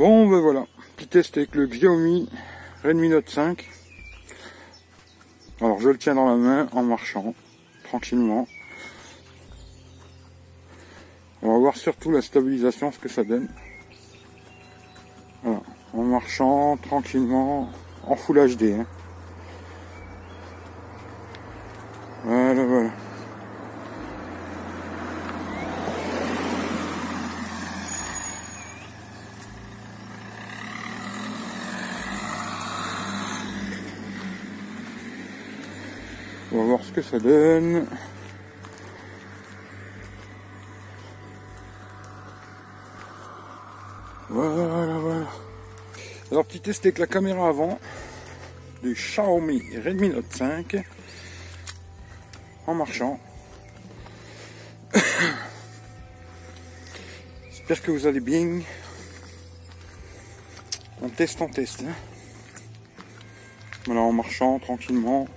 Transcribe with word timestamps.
Bon 0.00 0.26
ben 0.26 0.40
voilà, 0.40 0.64
petit 0.96 1.08
test 1.08 1.36
avec 1.36 1.54
le 1.54 1.66
Xiaomi 1.66 2.26
Redmi 2.82 3.10
Note 3.10 3.28
5. 3.28 3.68
Alors 5.60 5.78
je 5.78 5.90
le 5.90 5.98
tiens 5.98 6.14
dans 6.14 6.26
la 6.26 6.36
main 6.36 6.68
en 6.72 6.82
marchant, 6.82 7.34
tranquillement. 7.84 8.48
On 11.42 11.52
va 11.52 11.58
voir 11.58 11.76
surtout 11.76 12.10
la 12.10 12.22
stabilisation, 12.22 12.90
ce 12.92 12.98
que 12.98 13.10
ça 13.10 13.24
donne. 13.24 13.50
Voilà, 15.42 15.60
en 15.92 16.04
marchant 16.04 16.78
tranquillement, 16.78 17.70
en 18.06 18.16
Full 18.16 18.56
HD. 18.56 18.80
Hein. 18.80 18.86
Voilà, 22.24 22.64
voilà. 22.64 22.90
On 36.52 36.58
va 36.58 36.64
voir 36.64 36.82
ce 36.82 36.90
que 36.90 37.00
ça 37.00 37.20
donne. 37.20 37.86
Voilà, 44.28 44.98
voilà. 44.98 45.28
Alors, 46.32 46.44
petit 46.44 46.60
test 46.60 46.84
avec 46.84 46.98
la 46.98 47.06
caméra 47.06 47.48
avant 47.48 47.78
du 48.82 48.94
Xiaomi 48.94 49.62
Redmi 49.84 50.08
Note 50.08 50.32
5 50.32 50.76
en 52.66 52.74
marchant. 52.74 53.20
J'espère 57.48 57.80
que 57.80 57.92
vous 57.92 58.08
allez 58.08 58.18
bien. 58.18 58.60
On 61.00 61.08
teste, 61.08 61.40
on 61.42 61.48
teste. 61.48 61.84
Hein. 61.86 61.92
Voilà, 63.86 64.00
en 64.00 64.12
marchant 64.12 64.58
tranquillement. 64.58 65.28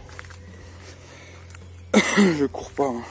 je 2.18 2.46
cours 2.46 2.72
pas. 2.72 2.88
Hein. 2.88 3.04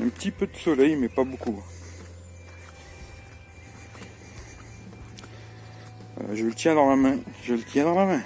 Un 0.00 0.08
petit 0.08 0.30
peu 0.30 0.46
de 0.46 0.56
soleil, 0.56 0.96
mais 0.96 1.08
pas 1.08 1.24
beaucoup. 1.24 1.62
Euh, 6.20 6.34
je 6.34 6.46
le 6.46 6.54
tiens 6.54 6.74
dans 6.74 6.88
la 6.88 6.96
main. 6.96 7.16
Je 7.44 7.54
le 7.54 7.62
tiens 7.62 7.84
dans 7.84 7.94
la 7.94 8.06
main. 8.06 8.20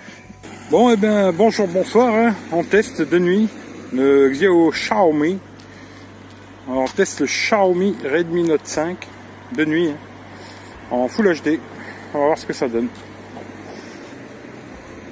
Bon, 0.70 0.90
et 0.90 0.92
eh 0.92 0.96
bien, 0.96 1.32
bonjour, 1.32 1.66
bonsoir. 1.66 2.14
Hein. 2.14 2.34
On 2.52 2.62
teste 2.62 3.02
de 3.02 3.18
nuit 3.18 3.48
le 3.92 4.30
Xiao 4.30 4.70
Xiaomi. 4.70 5.38
on 6.68 6.84
teste 6.86 7.20
le 7.20 7.26
Xiaomi 7.26 7.96
Redmi 8.04 8.44
Note 8.44 8.66
5 8.66 9.08
de 9.56 9.64
nuit 9.64 9.90
hein, 9.90 9.96
en 10.90 11.08
Full 11.08 11.34
HD. 11.34 11.58
On 12.14 12.18
va 12.20 12.26
voir 12.26 12.38
ce 12.38 12.46
que 12.46 12.52
ça 12.52 12.68
donne 12.68 12.88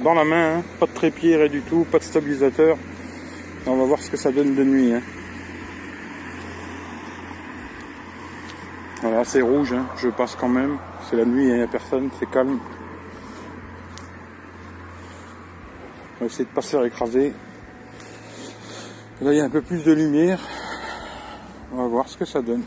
dans 0.02 0.14
la 0.14 0.24
main, 0.24 0.56
hein. 0.56 0.62
pas 0.80 0.86
de 0.86 0.92
trépied, 0.92 1.36
rien 1.36 1.48
du 1.48 1.62
tout, 1.62 1.86
pas 1.90 1.98
de 1.98 2.04
stabilisateur. 2.04 2.76
On 3.66 3.76
va 3.76 3.84
voir 3.84 4.00
ce 4.00 4.10
que 4.10 4.16
ça 4.16 4.30
donne 4.30 4.54
de 4.54 4.64
nuit. 4.64 4.92
Hein. 4.92 5.02
Voilà, 9.02 9.24
c'est 9.24 9.42
rouge, 9.42 9.72
hein. 9.72 9.86
je 9.96 10.08
passe 10.08 10.34
quand 10.34 10.48
même. 10.48 10.78
C'est 11.08 11.16
la 11.16 11.24
nuit, 11.24 11.48
il 11.48 11.54
n'y 11.54 11.62
a 11.62 11.66
personne, 11.66 12.10
c'est 12.18 12.30
calme. 12.30 12.58
On 16.16 16.20
va 16.20 16.26
essayer 16.26 16.44
de 16.44 16.50
pas 16.50 16.62
se 16.62 16.70
faire 16.70 16.84
écraser. 16.84 17.32
Là, 19.20 19.32
il 19.32 19.38
y 19.38 19.40
a 19.40 19.44
un 19.44 19.50
peu 19.50 19.62
plus 19.62 19.84
de 19.84 19.92
lumière. 19.92 20.40
On 21.72 21.76
va 21.76 21.86
voir 21.86 22.08
ce 22.08 22.16
que 22.16 22.24
ça 22.24 22.42
donne. 22.42 22.62